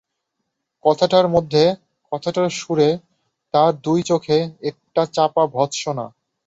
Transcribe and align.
কথাটার 0.85 1.27
মধ্যে, 1.27 1.63
কথার 2.11 2.49
সুরে, 2.51 2.89
তাঁর 3.53 3.71
দুই 3.83 3.99
চোখে, 4.03 4.37
একটা 4.61 5.01
চাপা 5.13 5.43
ভর্ৎসনা। 5.47 6.05